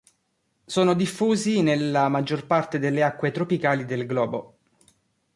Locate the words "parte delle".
2.47-3.03